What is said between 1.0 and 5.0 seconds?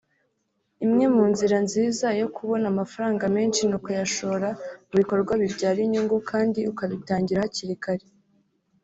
mu nzira nziza yo kubona amafaranga menshi ni ukuyashora mu